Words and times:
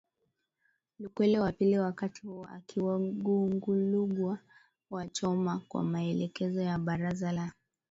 lukwele 0.99 1.39
wa 1.39 1.51
pili 1.51 1.79
wakati 1.79 2.27
huo 2.27 2.45
akiwa 2.45 2.99
Gungulugwa 2.99 4.37
wa 4.91 5.07
Choma 5.07 5.61
kwa 5.67 5.83
maelekezo 5.83 6.61
ya 6.61 6.79
Baraza 6.79 7.31
la 7.31 7.51